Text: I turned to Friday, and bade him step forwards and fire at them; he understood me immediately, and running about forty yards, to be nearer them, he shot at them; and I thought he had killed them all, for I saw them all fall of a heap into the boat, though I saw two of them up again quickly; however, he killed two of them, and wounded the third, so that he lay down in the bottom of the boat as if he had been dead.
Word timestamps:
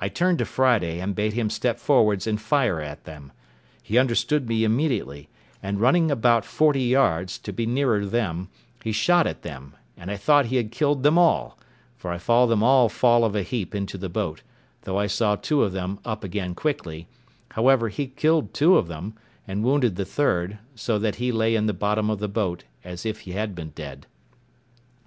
I 0.00 0.08
turned 0.08 0.38
to 0.38 0.46
Friday, 0.46 1.00
and 1.00 1.14
bade 1.14 1.34
him 1.34 1.50
step 1.50 1.78
forwards 1.78 2.26
and 2.26 2.40
fire 2.40 2.80
at 2.80 3.04
them; 3.04 3.30
he 3.82 3.98
understood 3.98 4.48
me 4.48 4.64
immediately, 4.64 5.28
and 5.62 5.78
running 5.78 6.10
about 6.10 6.46
forty 6.46 6.84
yards, 6.84 7.36
to 7.40 7.52
be 7.52 7.66
nearer 7.66 8.06
them, 8.06 8.48
he 8.82 8.90
shot 8.90 9.26
at 9.26 9.42
them; 9.42 9.74
and 9.98 10.10
I 10.10 10.16
thought 10.16 10.46
he 10.46 10.56
had 10.56 10.72
killed 10.72 11.02
them 11.02 11.18
all, 11.18 11.58
for 11.94 12.10
I 12.10 12.16
saw 12.16 12.46
them 12.46 12.62
all 12.62 12.88
fall 12.88 13.22
of 13.22 13.36
a 13.36 13.42
heap 13.42 13.74
into 13.74 13.98
the 13.98 14.08
boat, 14.08 14.40
though 14.84 14.98
I 14.98 15.08
saw 15.08 15.36
two 15.36 15.62
of 15.62 15.72
them 15.72 15.98
up 16.06 16.24
again 16.24 16.54
quickly; 16.54 17.06
however, 17.50 17.90
he 17.90 18.06
killed 18.06 18.54
two 18.54 18.78
of 18.78 18.88
them, 18.88 19.12
and 19.46 19.62
wounded 19.62 19.96
the 19.96 20.06
third, 20.06 20.58
so 20.74 20.98
that 21.00 21.16
he 21.16 21.30
lay 21.30 21.52
down 21.52 21.64
in 21.64 21.66
the 21.66 21.74
bottom 21.74 22.08
of 22.08 22.18
the 22.18 22.28
boat 22.28 22.64
as 22.82 23.04
if 23.04 23.20
he 23.20 23.32
had 23.32 23.54
been 23.54 23.72
dead. 23.74 24.06